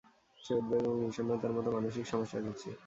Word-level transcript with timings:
সে 0.39 0.51
উদ্বেগ 0.55 0.81
এবং 0.81 0.97
বিষণ্নতার 1.03 1.55
মতো, 1.57 1.69
মানসিক 1.75 2.05
সমস্যায় 2.07 2.43
ভুগছে। 2.45 2.69